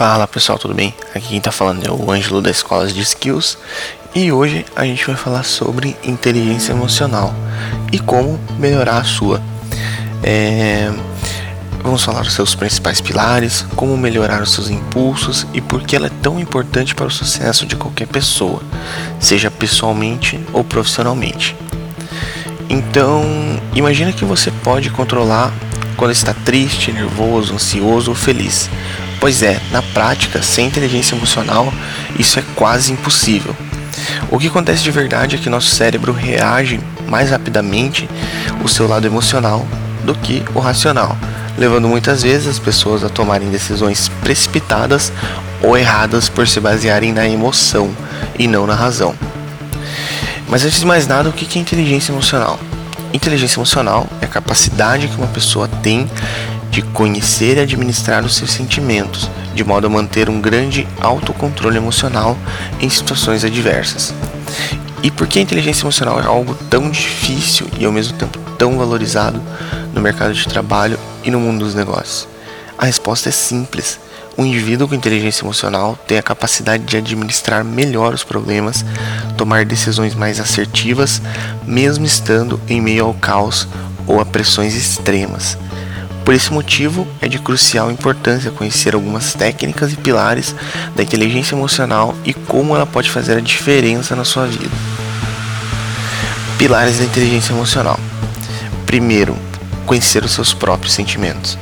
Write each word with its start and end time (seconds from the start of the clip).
Fala 0.00 0.26
pessoal, 0.26 0.58
tudo 0.58 0.72
bem? 0.72 0.94
Aqui 1.14 1.28
quem 1.28 1.40
tá 1.42 1.52
falando 1.52 1.86
é 1.86 1.90
o 1.90 2.10
Ângelo 2.10 2.40
da 2.40 2.50
Escola 2.50 2.86
de 2.86 3.02
Skills 3.02 3.58
e 4.14 4.32
hoje 4.32 4.64
a 4.74 4.86
gente 4.86 5.06
vai 5.06 5.14
falar 5.14 5.42
sobre 5.42 5.94
inteligência 6.02 6.72
emocional 6.72 7.34
e 7.92 7.98
como 7.98 8.40
melhorar 8.58 8.96
a 8.96 9.04
sua. 9.04 9.42
É... 10.22 10.90
Vamos 11.82 12.02
falar 12.02 12.22
dos 12.22 12.32
seus 12.32 12.54
principais 12.54 12.98
pilares, 12.98 13.66
como 13.76 13.94
melhorar 13.94 14.40
os 14.40 14.54
seus 14.54 14.70
impulsos 14.70 15.46
e 15.52 15.60
por 15.60 15.82
que 15.82 15.94
ela 15.94 16.06
é 16.06 16.12
tão 16.22 16.40
importante 16.40 16.94
para 16.94 17.06
o 17.06 17.10
sucesso 17.10 17.66
de 17.66 17.76
qualquer 17.76 18.08
pessoa, 18.08 18.62
seja 19.20 19.50
pessoalmente 19.50 20.40
ou 20.54 20.64
profissionalmente. 20.64 21.54
Então, 22.70 23.22
imagina 23.74 24.14
que 24.14 24.24
você 24.24 24.50
pode 24.50 24.88
controlar 24.88 25.52
quando 25.96 26.12
está 26.12 26.32
triste, 26.32 26.92
nervoso, 26.92 27.54
ansioso 27.54 28.10
ou 28.10 28.14
feliz. 28.14 28.70
Pois 29.18 29.42
é, 29.42 29.60
na 29.70 29.82
prática, 29.82 30.42
sem 30.42 30.66
inteligência 30.66 31.14
emocional, 31.14 31.72
isso 32.18 32.38
é 32.38 32.44
quase 32.54 32.92
impossível. 32.92 33.54
O 34.30 34.38
que 34.38 34.46
acontece 34.46 34.82
de 34.82 34.90
verdade 34.90 35.36
é 35.36 35.38
que 35.38 35.50
nosso 35.50 35.68
cérebro 35.68 36.12
reage 36.12 36.80
mais 37.06 37.30
rapidamente 37.30 38.08
o 38.64 38.68
seu 38.68 38.86
lado 38.88 39.06
emocional 39.06 39.66
do 40.04 40.14
que 40.14 40.42
o 40.54 40.60
racional 40.60 41.16
levando 41.60 41.86
muitas 41.86 42.22
vezes 42.22 42.48
as 42.48 42.58
pessoas 42.58 43.04
a 43.04 43.10
tomarem 43.10 43.50
decisões 43.50 44.08
precipitadas 44.22 45.12
ou 45.62 45.76
erradas 45.76 46.26
por 46.26 46.48
se 46.48 46.58
basearem 46.58 47.12
na 47.12 47.28
emoção 47.28 47.94
e 48.38 48.46
não 48.46 48.66
na 48.66 48.74
razão. 48.74 49.14
Mas 50.48 50.64
antes 50.64 50.80
de 50.80 50.86
mais 50.86 51.06
nada, 51.06 51.28
o 51.28 51.32
que 51.32 51.58
é 51.58 51.60
inteligência 51.60 52.12
emocional? 52.12 52.58
Inteligência 53.12 53.58
emocional 53.58 54.06
é 54.20 54.24
a 54.24 54.28
capacidade 54.28 55.08
que 55.08 55.16
uma 55.16 55.26
pessoa 55.26 55.66
tem 55.66 56.08
de 56.70 56.80
conhecer 56.80 57.56
e 57.56 57.60
administrar 57.60 58.24
os 58.24 58.36
seus 58.36 58.52
sentimentos, 58.52 59.28
de 59.52 59.64
modo 59.64 59.88
a 59.88 59.90
manter 59.90 60.28
um 60.28 60.40
grande 60.40 60.86
autocontrole 61.00 61.76
emocional 61.76 62.38
em 62.80 62.88
situações 62.88 63.44
adversas. 63.44 64.14
E 65.02 65.10
por 65.10 65.26
que 65.26 65.40
a 65.40 65.42
inteligência 65.42 65.82
emocional 65.82 66.20
é 66.20 66.26
algo 66.26 66.54
tão 66.68 66.88
difícil 66.88 67.66
e 67.78 67.84
ao 67.84 67.90
mesmo 67.90 68.16
tempo 68.16 68.38
tão 68.56 68.78
valorizado 68.78 69.40
no 69.92 70.00
mercado 70.00 70.32
de 70.32 70.46
trabalho 70.46 70.98
e 71.24 71.30
no 71.30 71.40
mundo 71.40 71.64
dos 71.64 71.74
negócios? 71.74 72.28
A 72.78 72.86
resposta 72.86 73.28
é 73.28 73.32
simples. 73.32 73.98
O 74.40 74.46
indivíduo 74.46 74.88
com 74.88 74.94
inteligência 74.94 75.44
emocional 75.44 75.98
tem 76.06 76.16
a 76.16 76.22
capacidade 76.22 76.82
de 76.84 76.96
administrar 76.96 77.62
melhor 77.62 78.14
os 78.14 78.24
problemas, 78.24 78.82
tomar 79.36 79.66
decisões 79.66 80.14
mais 80.14 80.40
assertivas, 80.40 81.20
mesmo 81.66 82.06
estando 82.06 82.58
em 82.66 82.80
meio 82.80 83.04
ao 83.04 83.12
caos 83.12 83.68
ou 84.06 84.18
a 84.18 84.24
pressões 84.24 84.74
extremas. 84.74 85.58
Por 86.24 86.32
esse 86.32 86.50
motivo, 86.54 87.06
é 87.20 87.28
de 87.28 87.38
crucial 87.38 87.90
importância 87.90 88.50
conhecer 88.50 88.94
algumas 88.94 89.34
técnicas 89.34 89.92
e 89.92 89.96
pilares 89.96 90.54
da 90.96 91.02
inteligência 91.02 91.54
emocional 91.54 92.16
e 92.24 92.32
como 92.32 92.74
ela 92.74 92.86
pode 92.86 93.10
fazer 93.10 93.36
a 93.36 93.42
diferença 93.42 94.16
na 94.16 94.24
sua 94.24 94.46
vida. 94.46 94.74
Pilares 96.56 96.96
da 96.96 97.04
inteligência 97.04 97.52
emocional. 97.52 98.00
Primeiro, 98.86 99.36
conhecer 99.84 100.24
os 100.24 100.32
seus 100.32 100.54
próprios 100.54 100.94
sentimentos. 100.94 101.58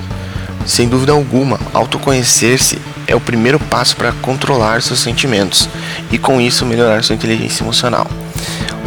Sem 0.69 0.87
dúvida 0.87 1.13
alguma, 1.13 1.59
autoconhecer-se 1.73 2.79
é 3.07 3.17
o 3.17 3.21
primeiro 3.21 3.59
passo 3.59 3.97
para 3.97 4.13
controlar 4.13 4.83
seus 4.83 5.01
sentimentos 5.01 5.67
e 6.13 6.19
com 6.19 6.39
isso 6.43 6.67
melhorar 6.67 7.03
sua 7.03 7.15
inteligência 7.15 7.65
emocional. 7.65 8.07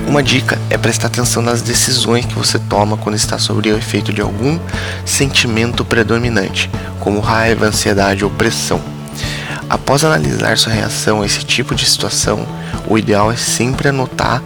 Uma 0.08 0.22
dica 0.22 0.60
é 0.70 0.78
prestar 0.78 1.08
atenção 1.08 1.42
nas 1.42 1.64
decisões 1.64 2.24
que 2.24 2.36
você 2.36 2.60
toma 2.60 2.98
quando 2.98 3.16
está 3.16 3.40
sob 3.40 3.68
o 3.68 3.78
efeito 3.78 4.14
de 4.14 4.22
algum 4.22 4.60
sentimento 5.04 5.84
predominante, 5.84 6.70
como 7.00 7.20
raiva, 7.20 7.66
ansiedade 7.66 8.24
ou 8.24 8.30
pressão. 8.30 8.80
Após 9.68 10.04
analisar 10.04 10.60
sua 10.60 10.74
reação 10.74 11.24
a 11.24 11.26
esse 11.26 11.44
tipo 11.44 11.74
de 11.74 11.90
situação, 11.90 12.46
o 12.88 12.96
ideal 12.96 13.32
é 13.32 13.36
sempre 13.36 13.90
anotar 13.90 14.44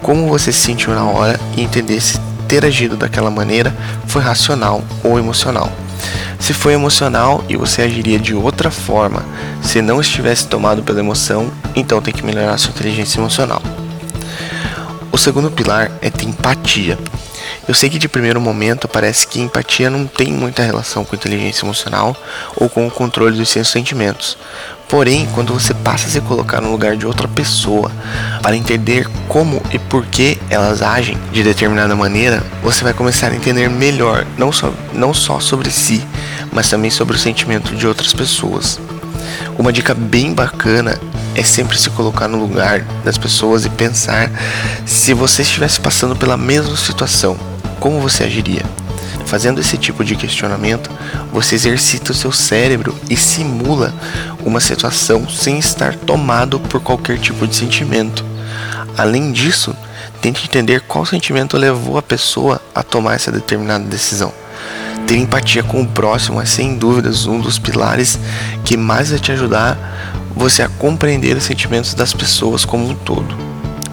como 0.00 0.26
você 0.26 0.50
se 0.50 0.60
sentiu 0.60 0.94
na 0.94 1.04
hora 1.04 1.38
e 1.54 1.60
entender 1.60 2.00
se 2.00 2.18
ter 2.48 2.64
agido 2.64 2.96
daquela 2.96 3.30
maneira 3.30 3.76
foi 4.06 4.22
racional 4.22 4.82
ou 5.04 5.18
emocional. 5.18 5.70
Se 6.42 6.52
foi 6.52 6.72
emocional 6.72 7.44
e 7.48 7.56
você 7.56 7.82
agiria 7.82 8.18
de 8.18 8.34
outra 8.34 8.68
forma 8.68 9.24
se 9.62 9.80
não 9.80 10.00
estivesse 10.00 10.48
tomado 10.48 10.82
pela 10.82 10.98
emoção, 10.98 11.52
então 11.72 12.02
tem 12.02 12.12
que 12.12 12.26
melhorar 12.26 12.58
sua 12.58 12.72
inteligência 12.72 13.20
emocional. 13.20 13.62
O 15.12 15.16
segundo 15.16 15.52
pilar 15.52 15.92
é 16.02 16.10
ter 16.10 16.24
empatia. 16.24 16.98
Eu 17.68 17.74
sei 17.74 17.88
que 17.88 17.96
de 17.96 18.08
primeiro 18.08 18.40
momento 18.40 18.88
parece 18.88 19.24
que 19.24 19.40
empatia 19.40 19.88
não 19.88 20.04
tem 20.04 20.32
muita 20.32 20.64
relação 20.64 21.04
com 21.04 21.14
inteligência 21.14 21.64
emocional 21.64 22.16
ou 22.56 22.68
com 22.68 22.88
o 22.88 22.90
controle 22.90 23.36
dos 23.36 23.48
seus 23.48 23.68
sentimentos. 23.68 24.36
Porém, 24.88 25.28
quando 25.34 25.54
você 25.54 25.72
passa 25.72 26.08
a 26.08 26.10
se 26.10 26.20
colocar 26.20 26.60
no 26.60 26.72
lugar 26.72 26.96
de 26.96 27.06
outra 27.06 27.28
pessoa 27.28 27.90
para 28.42 28.56
entender 28.56 29.08
como 29.28 29.62
e 29.72 29.78
por 29.78 30.04
que 30.04 30.38
elas 30.50 30.82
agem 30.82 31.16
de 31.32 31.42
determinada 31.44 31.94
maneira, 31.94 32.42
você 32.62 32.82
vai 32.82 32.92
começar 32.92 33.30
a 33.30 33.34
entender 33.36 33.70
melhor 33.70 34.26
não 34.36 34.50
só, 34.52 34.70
não 34.92 35.14
só 35.14 35.40
sobre 35.40 35.70
si, 35.70 36.04
mas 36.52 36.68
também 36.68 36.90
sobre 36.90 37.16
o 37.16 37.18
sentimento 37.18 37.74
de 37.74 37.86
outras 37.86 38.12
pessoas. 38.12 38.78
Uma 39.58 39.72
dica 39.72 39.94
bem 39.94 40.32
bacana 40.32 40.98
é 41.34 41.42
sempre 41.42 41.78
se 41.78 41.90
colocar 41.90 42.28
no 42.28 42.38
lugar 42.38 42.80
das 43.04 43.16
pessoas 43.16 43.64
e 43.64 43.70
pensar 43.70 44.30
se 44.84 45.14
você 45.14 45.42
estivesse 45.42 45.80
passando 45.80 46.14
pela 46.14 46.36
mesma 46.36 46.76
situação, 46.76 47.36
como 47.80 48.00
você 48.00 48.24
agiria? 48.24 48.62
Fazendo 49.26 49.60
esse 49.60 49.78
tipo 49.78 50.04
de 50.04 50.14
questionamento, 50.14 50.90
você 51.32 51.54
exercita 51.54 52.12
o 52.12 52.14
seu 52.14 52.30
cérebro 52.30 52.94
e 53.08 53.16
simula 53.16 53.94
uma 54.44 54.60
situação 54.60 55.28
sem 55.28 55.58
estar 55.58 55.94
tomado 55.94 56.60
por 56.60 56.80
qualquer 56.80 57.18
tipo 57.18 57.46
de 57.46 57.56
sentimento. 57.56 58.24
Além 58.96 59.32
disso, 59.32 59.74
tente 60.20 60.44
entender 60.44 60.82
qual 60.82 61.06
sentimento 61.06 61.56
levou 61.56 61.96
a 61.96 62.02
pessoa 62.02 62.60
a 62.74 62.82
tomar 62.82 63.14
essa 63.14 63.32
determinada 63.32 63.84
decisão. 63.84 64.41
Ter 65.12 65.18
empatia 65.18 65.62
com 65.62 65.82
o 65.82 65.86
próximo 65.86 66.40
é 66.40 66.46
sem 66.46 66.74
dúvidas 66.74 67.26
um 67.26 67.38
dos 67.38 67.58
pilares 67.58 68.18
que 68.64 68.78
mais 68.78 69.10
vai 69.10 69.18
te 69.18 69.30
ajudar 69.30 69.76
você 70.34 70.62
a 70.62 70.70
compreender 70.70 71.36
os 71.36 71.44
sentimentos 71.44 71.92
das 71.92 72.14
pessoas 72.14 72.64
como 72.64 72.88
um 72.88 72.94
todo. 72.94 73.36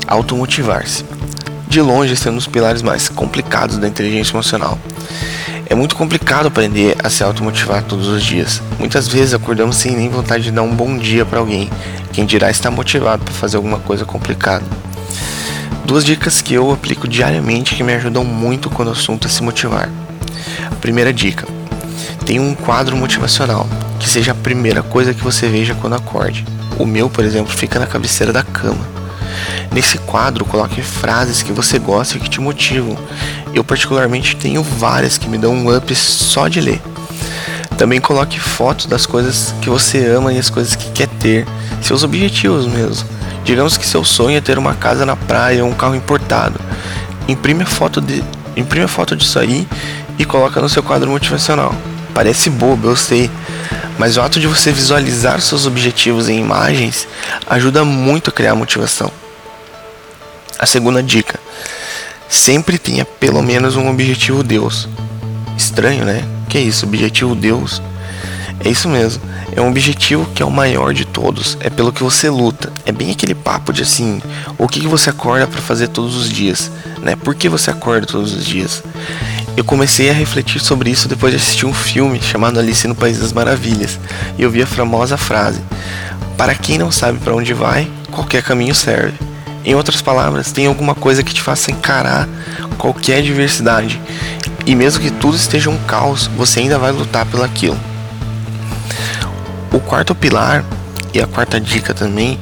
Automotivar-se. 0.08 1.04
De 1.68 1.82
longe, 1.82 2.14
esse 2.14 2.26
é 2.26 2.32
um 2.32 2.36
dos 2.36 2.48
pilares 2.48 2.82
mais 2.82 3.10
complicados 3.10 3.78
da 3.78 3.86
inteligência 3.86 4.32
emocional. 4.32 4.80
É 5.66 5.76
muito 5.76 5.94
complicado 5.94 6.48
aprender 6.48 6.96
a 7.04 7.10
se 7.10 7.22
automotivar 7.22 7.84
todos 7.84 8.08
os 8.08 8.24
dias. 8.24 8.62
Muitas 8.80 9.10
vezes 9.10 9.34
acordamos 9.34 9.76
sem 9.76 9.98
nem 9.98 10.08
vontade 10.08 10.44
de 10.46 10.52
dar 10.52 10.62
um 10.62 10.74
bom 10.74 10.98
dia 10.98 11.26
para 11.26 11.40
alguém, 11.40 11.70
quem 12.14 12.26
dirá 12.26 12.50
estar 12.50 12.72
motivado 12.72 13.26
para 13.26 13.34
fazer 13.34 13.58
alguma 13.58 13.80
coisa 13.80 14.06
complicada. 14.06 14.64
Duas 15.84 16.06
dicas 16.06 16.40
que 16.40 16.54
eu 16.54 16.72
aplico 16.72 17.10
diariamente 17.10 17.76
que 17.76 17.84
me 17.84 17.94
ajudam 17.94 18.24
muito 18.24 18.70
quando 18.70 18.88
o 18.88 18.94
assunto 18.94 19.28
é 19.28 19.30
se 19.30 19.44
motivar. 19.44 19.90
A 20.72 20.76
primeira 20.76 21.14
dica: 21.14 21.48
tenha 22.26 22.42
um 22.42 22.54
quadro 22.54 22.96
motivacional 22.96 23.68
que 24.00 24.10
seja 24.10 24.32
a 24.32 24.36
primeira 24.36 24.82
coisa 24.82 25.14
que 25.14 25.24
você 25.24 25.48
veja 25.48 25.76
quando 25.76 25.96
acorde. 25.96 26.46
O 26.78 26.86
meu, 26.86 27.10
por 27.10 27.26
exemplo, 27.26 27.52
fica 27.52 27.80
na 27.80 27.86
cabeceira 27.86 28.32
da 28.32 28.44
cama. 28.44 28.88
Nesse 29.72 29.98
quadro, 30.00 30.46
coloque 30.46 30.82
frases 30.82 31.44
que 31.44 31.52
você 31.52 31.78
gosta 31.78 32.18
e 32.18 32.20
que 32.20 32.30
te 32.30 32.40
motivam. 32.40 32.98
Eu, 33.54 33.64
particularmente, 33.64 34.36
tenho 34.36 34.64
várias 34.64 35.18
que 35.18 35.28
me 35.28 35.38
dão 35.38 35.54
um 35.54 35.76
up 35.76 35.94
só 35.96 36.48
de 36.48 36.62
ler. 36.62 36.82
Também 37.78 38.02
coloque 38.02 38.40
fotos 38.40 38.86
das 38.86 39.06
coisas 39.06 39.54
que 39.62 39.70
você 39.70 40.06
ama 40.08 40.34
e 40.34 40.40
as 40.40 40.50
coisas 40.50 40.76
que 40.76 40.92
quer 40.92 41.08
ter, 41.08 41.48
seus 41.82 42.04
objetivos 42.04 42.66
mesmo. 42.66 43.08
Digamos 43.44 43.78
que 43.78 43.88
seu 43.88 44.04
sonho 44.04 44.38
é 44.38 44.42
ter 44.42 44.58
uma 44.58 44.74
casa 44.74 45.06
na 45.06 45.16
praia 45.16 45.64
ou 45.64 45.70
um 45.70 45.74
carro 45.74 45.96
importado. 45.96 46.60
Imprime 47.28 47.64
a 47.64 47.66
foto, 47.66 48.02
de, 48.02 48.24
imprime 48.56 48.86
a 48.86 48.88
foto 48.88 49.16
disso 49.16 49.40
aí 49.40 49.68
e 50.20 50.26
coloca 50.26 50.62
no 50.62 50.70
seu 50.70 50.84
quadro 50.84 51.10
motivacional. 51.10 51.74
Parece 52.14 52.50
bobo, 52.50 52.90
eu 52.90 52.96
sei, 52.96 53.32
mas 53.98 54.18
o 54.18 54.22
ato 54.22 54.40
de 54.40 54.48
você 54.48 54.72
visualizar 54.72 55.40
seus 55.40 55.66
objetivos 55.66 56.28
em 56.28 56.40
imagens 56.40 57.08
ajuda 57.48 57.86
muito 57.86 58.30
a 58.30 58.34
criar 58.34 58.54
motivação. 58.54 59.10
A 60.60 60.66
segunda 60.66 61.02
dica: 61.02 61.40
sempre 62.28 62.78
tenha 62.78 63.06
pelo 63.06 63.42
menos 63.42 63.78
um 63.78 63.90
objetivo 63.90 64.44
Deus. 64.44 64.90
Estranho, 65.58 66.04
né? 66.04 66.24
Que 66.50 66.58
é 66.58 66.62
isso? 66.62 66.86
Objetivo 66.86 67.34
Deus? 67.34 67.82
É 68.64 68.70
isso 68.70 68.90
mesmo. 68.90 69.22
É 69.56 69.62
um 69.62 69.70
objetivo 69.70 70.26
que 70.36 70.44
é 70.44 70.46
o 70.46 70.52
maior 70.52 70.94
de 70.94 71.06
todos. 71.06 71.58
É 71.60 71.70
pelo 71.70 71.92
que 71.92 72.04
você 72.04 72.30
luta. 72.30 72.72
É 72.86 72.92
bem 72.92 73.12
aquele 73.12 73.34
papo 73.34 73.72
de 73.72 73.84
assim: 73.84 74.22
o 74.58 74.68
que, 74.68 74.86
você 74.88 75.10
acorda 75.10 75.48
para 75.48 75.62
fazer 75.62 75.88
todos 75.88 76.16
os 76.16 76.30
dias, 76.30 76.70
né? 77.02 77.16
Por 77.16 77.36
que 77.36 77.48
você 77.48 77.72
acorda 77.72 78.06
todos 78.06 78.34
os 78.34 78.46
dias? 78.46 78.84
Eu 79.60 79.66
comecei 79.66 80.10
a 80.10 80.14
refletir 80.14 80.62
sobre 80.62 80.90
isso 80.90 81.10
depois 81.10 81.34
de 81.34 81.38
assistir 81.38 81.66
um 81.66 81.74
filme 81.74 82.22
chamado 82.22 82.58
Alice 82.58 82.88
no 82.88 82.96
País 82.96 83.20
das 83.20 83.34
Maravilhas, 83.34 84.00
e 84.38 84.42
eu 84.42 84.50
vi 84.50 84.62
a 84.62 84.66
famosa 84.66 85.18
frase: 85.18 85.60
Para 86.38 86.56
quem 86.56 86.78
não 86.78 86.90
sabe 86.90 87.20
para 87.20 87.36
onde 87.36 87.54
vai, 87.54 87.86
qualquer 88.10 88.42
caminho 88.42 88.74
serve. 88.74 89.18
Em 89.66 89.76
outras 89.76 90.02
palavras, 90.02 90.54
tem 90.54 90.66
alguma 90.66 90.96
coisa 90.96 91.24
que 91.24 91.34
te 91.34 91.42
faça 91.42 91.72
encarar 91.72 92.26
qualquer 92.78 93.18
adversidade, 93.18 94.00
e 94.66 94.74
mesmo 94.74 95.04
que 95.04 95.12
tudo 95.12 95.36
esteja 95.36 95.70
um 95.70 95.78
caos, 95.80 96.28
você 96.38 96.62
ainda 96.62 96.80
vai 96.80 96.94
lutar 96.94 97.26
pelo 97.26 97.44
aquilo. 97.44 97.78
O 99.74 99.82
quarto 99.82 100.16
pilar 100.16 100.64
e 101.14 101.22
a 101.22 101.28
quarta 101.28 101.60
dica 101.60 101.94
também 101.94 102.40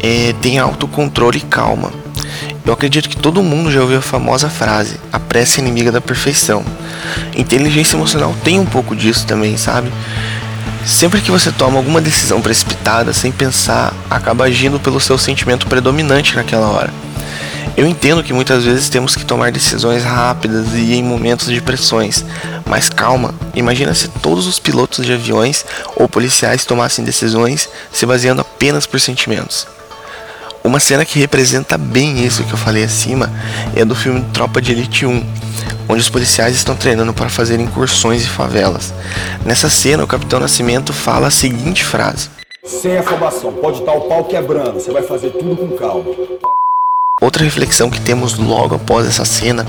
é 0.00 0.32
tem 0.40 0.60
autocontrole 0.60 1.38
e 1.38 1.40
calma. 1.40 2.03
Eu 2.66 2.72
acredito 2.72 3.10
que 3.10 3.16
todo 3.16 3.42
mundo 3.42 3.70
já 3.70 3.82
ouviu 3.82 3.98
a 3.98 4.02
famosa 4.02 4.48
frase: 4.48 4.98
a 5.12 5.20
pressa 5.20 5.60
é 5.60 5.62
inimiga 5.62 5.92
da 5.92 6.00
perfeição. 6.00 6.64
Inteligência 7.36 7.96
emocional 7.96 8.34
tem 8.42 8.58
um 8.58 8.64
pouco 8.64 8.96
disso 8.96 9.26
também, 9.26 9.56
sabe? 9.56 9.92
Sempre 10.86 11.20
que 11.20 11.30
você 11.30 11.52
toma 11.52 11.78
alguma 11.78 12.00
decisão 12.00 12.40
precipitada, 12.40 13.12
sem 13.12 13.30
pensar, 13.30 13.92
acaba 14.10 14.44
agindo 14.44 14.80
pelo 14.80 15.00
seu 15.00 15.18
sentimento 15.18 15.66
predominante 15.66 16.36
naquela 16.36 16.68
hora. 16.68 16.92
Eu 17.76 17.86
entendo 17.86 18.22
que 18.22 18.32
muitas 18.32 18.64
vezes 18.64 18.88
temos 18.88 19.16
que 19.16 19.24
tomar 19.24 19.50
decisões 19.50 20.04
rápidas 20.04 20.68
e 20.74 20.94
em 20.94 21.02
momentos 21.02 21.48
de 21.48 21.60
pressões, 21.60 22.24
mas 22.64 22.88
calma, 22.88 23.34
imagina 23.54 23.92
se 23.94 24.08
todos 24.08 24.46
os 24.46 24.58
pilotos 24.58 25.04
de 25.04 25.12
aviões 25.12 25.64
ou 25.96 26.08
policiais 26.08 26.64
tomassem 26.64 27.04
decisões 27.04 27.68
se 27.92 28.06
baseando 28.06 28.42
apenas 28.42 28.86
por 28.86 29.00
sentimentos. 29.00 29.66
Uma 30.66 30.80
cena 30.80 31.04
que 31.04 31.18
representa 31.18 31.76
bem 31.76 32.24
isso 32.24 32.42
que 32.42 32.54
eu 32.54 32.56
falei 32.56 32.84
acima 32.84 33.30
é 33.76 33.84
do 33.84 33.94
filme 33.94 34.24
Tropa 34.32 34.62
de 34.62 34.72
Elite 34.72 35.04
1, 35.04 35.22
onde 35.90 36.00
os 36.00 36.08
policiais 36.08 36.56
estão 36.56 36.74
treinando 36.74 37.12
para 37.12 37.28
fazer 37.28 37.60
incursões 37.60 38.22
em 38.22 38.28
favelas. 38.28 38.94
Nessa 39.44 39.68
cena, 39.68 40.02
o 40.02 40.06
Capitão 40.06 40.40
Nascimento 40.40 40.90
fala 40.90 41.26
a 41.26 41.30
seguinte 41.30 41.84
frase: 41.84 42.30
Sem 42.64 42.96
afobação, 42.96 43.52
pode 43.52 43.80
estar 43.80 43.92
o 43.92 44.08
pau 44.08 44.24
quebrando, 44.24 44.80
você 44.80 44.90
vai 44.90 45.02
fazer 45.02 45.32
tudo 45.32 45.54
com 45.54 45.76
calma. 45.76 46.06
Outra 47.20 47.44
reflexão 47.44 47.90
que 47.90 48.00
temos 48.00 48.38
logo 48.38 48.74
após 48.74 49.06
essa 49.06 49.26
cena 49.26 49.66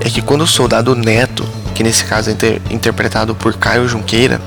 é 0.00 0.08
que 0.08 0.22
quando 0.22 0.42
o 0.42 0.46
soldado 0.46 0.94
Neto, 0.94 1.44
que 1.78 1.84
nesse 1.84 2.04
caso 2.04 2.28
é 2.28 2.32
inter 2.32 2.60
interpretado 2.72 3.36
por 3.36 3.54
Caio 3.54 3.88
Junqueira, 3.88 4.40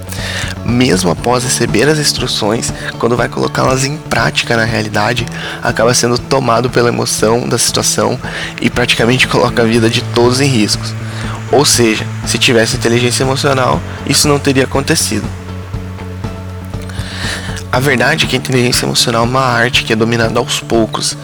mesmo 0.66 1.10
após 1.10 1.45
receber 1.45 1.88
as 1.88 1.98
instruções, 1.98 2.74
quando 3.00 3.16
vai 3.16 3.30
colocá-las 3.30 3.86
em 3.86 3.95
prática 3.95 4.57
na 4.57 4.66
realidade, 4.66 5.25
acaba 5.63 5.94
sendo 5.94 6.19
tomado 6.19 6.69
pela 6.69 6.89
emoção 6.89 7.48
da 7.48 7.57
situação 7.57 8.19
e 8.60 8.69
praticamente 8.69 9.30
coloca 9.30 9.62
a 9.62 9.66
vida 9.66 9.89
de 9.89 10.01
todos 10.13 10.42
em 10.42 10.45
riscos. 10.45 10.94
Ou 11.54 11.63
seja, 11.63 12.06
se 12.25 12.38
tivesse 12.38 12.75
inteligência 12.75 13.24
emocional, 13.24 13.81
isso 14.06 14.28
não 14.28 14.38
teria 14.38 14.66
acontecido. 14.66 15.25
A 17.71 17.79
verdade 17.79 18.25
é 18.25 18.27
que 18.27 18.35
a 18.35 18.39
inteligência 18.39 18.85
emocional 18.85 19.23
é 19.23 19.27
uma 19.27 19.39
arte 19.39 19.85
que 19.85 19.94
é 19.94 19.95
dominada 19.95 20.38
aos 20.38 20.59
poucos, 20.59 21.18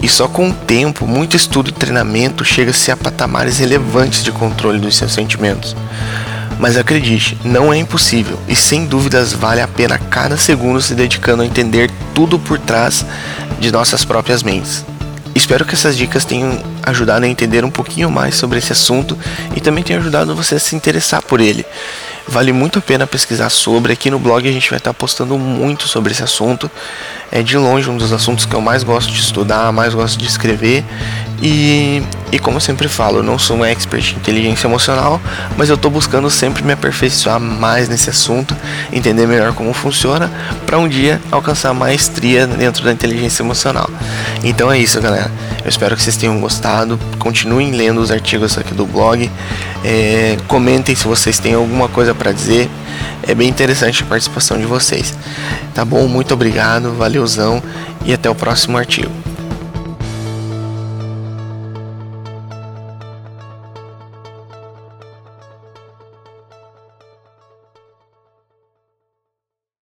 e 0.00 0.08
só 0.08 0.28
com 0.28 0.48
o 0.48 0.54
tempo, 0.54 1.04
muito 1.08 1.34
estudo 1.34 1.70
e 1.70 1.72
treinamento 1.72 2.44
chega-se 2.44 2.92
a 2.92 2.96
patamares 2.96 3.58
relevantes 3.58 4.22
de 4.22 4.30
controle 4.30 4.78
dos 4.78 4.96
seus 4.96 5.12
sentimentos. 5.12 5.74
Mas 6.56 6.76
acredite, 6.76 7.36
não 7.44 7.72
é 7.72 7.78
impossível 7.78 8.38
e 8.46 8.54
sem 8.54 8.86
dúvidas 8.86 9.32
vale 9.32 9.60
a 9.60 9.66
pena 9.66 9.98
cada 9.98 10.36
segundo 10.36 10.80
se 10.80 10.94
dedicando 10.94 11.42
a 11.42 11.46
entender 11.46 11.90
tudo 12.14 12.38
por 12.38 12.60
trás 12.60 13.04
de 13.58 13.72
nossas 13.72 14.04
próprias 14.04 14.42
mentes. 14.44 14.84
Espero 15.34 15.64
que 15.64 15.74
essas 15.74 15.96
dicas 15.96 16.24
tenham 16.24 16.60
ajudado 16.82 17.24
a 17.24 17.28
entender 17.28 17.64
um 17.64 17.70
pouquinho 17.70 18.10
mais 18.10 18.34
sobre 18.34 18.58
esse 18.58 18.72
assunto 18.72 19.16
e 19.54 19.60
também 19.60 19.84
tenham 19.84 20.00
ajudado 20.00 20.34
você 20.34 20.56
a 20.56 20.60
se 20.60 20.74
interessar 20.74 21.22
por 21.22 21.40
ele. 21.40 21.64
Vale 22.28 22.52
muito 22.52 22.78
a 22.78 22.82
pena 22.82 23.06
pesquisar 23.06 23.48
sobre. 23.48 23.90
Aqui 23.90 24.10
no 24.10 24.18
blog 24.18 24.46
a 24.46 24.52
gente 24.52 24.68
vai 24.68 24.76
estar 24.76 24.92
postando 24.92 25.38
muito 25.38 25.88
sobre 25.88 26.12
esse 26.12 26.22
assunto. 26.22 26.70
É 27.32 27.42
de 27.42 27.56
longe 27.56 27.88
um 27.88 27.96
dos 27.96 28.12
assuntos 28.12 28.44
que 28.44 28.54
eu 28.54 28.60
mais 28.60 28.82
gosto 28.82 29.10
de 29.10 29.18
estudar, 29.18 29.72
mais 29.72 29.94
gosto 29.94 30.18
de 30.18 30.26
escrever. 30.26 30.84
E, 31.42 32.02
e 32.30 32.38
como 32.38 32.56
eu 32.56 32.60
sempre 32.60 32.86
falo, 32.86 33.18
eu 33.18 33.22
não 33.22 33.38
sou 33.38 33.58
um 33.58 33.64
expert 33.64 34.12
em 34.12 34.16
inteligência 34.16 34.66
emocional, 34.66 35.20
mas 35.56 35.68
eu 35.70 35.76
estou 35.76 35.90
buscando 35.90 36.28
sempre 36.28 36.62
me 36.62 36.72
aperfeiçoar 36.72 37.40
mais 37.40 37.88
nesse 37.88 38.10
assunto, 38.10 38.56
entender 38.92 39.26
melhor 39.26 39.54
como 39.54 39.72
funciona, 39.72 40.30
para 40.66 40.78
um 40.78 40.88
dia 40.88 41.20
alcançar 41.30 41.72
maestria 41.72 42.46
dentro 42.46 42.84
da 42.84 42.92
inteligência 42.92 43.42
emocional. 43.42 43.88
Então 44.42 44.70
é 44.70 44.78
isso, 44.78 45.00
galera. 45.00 45.30
Eu 45.64 45.68
espero 45.68 45.96
que 45.96 46.02
vocês 46.02 46.16
tenham 46.16 46.40
gostado. 46.40 46.98
Continuem 47.18 47.72
lendo 47.72 48.00
os 48.00 48.10
artigos 48.10 48.56
aqui 48.58 48.74
do 48.74 48.86
blog. 48.86 49.30
É, 49.84 50.36
comentem 50.48 50.94
se 50.94 51.06
vocês 51.06 51.38
têm 51.38 51.54
alguma 51.54 51.88
coisa 51.88 52.14
para 52.14 52.32
dizer. 52.32 52.68
É 53.26 53.34
bem 53.34 53.48
interessante 53.48 54.02
a 54.02 54.06
participação 54.06 54.58
de 54.58 54.64
vocês. 54.64 55.14
Tá 55.74 55.84
bom? 55.84 56.06
Muito 56.08 56.34
obrigado, 56.34 56.94
valeuzão 56.94 57.62
e 58.04 58.12
até 58.12 58.28
o 58.28 58.34
próximo 58.34 58.76
artigo. 58.76 59.27